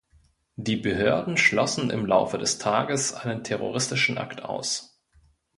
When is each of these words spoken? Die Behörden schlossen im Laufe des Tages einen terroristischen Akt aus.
Die 0.55 0.77
Behörden 0.77 1.37
schlossen 1.37 1.91
im 1.91 2.07
Laufe 2.07 2.39
des 2.39 2.57
Tages 2.57 3.13
einen 3.13 3.43
terroristischen 3.43 4.17
Akt 4.17 4.41
aus. 4.41 4.99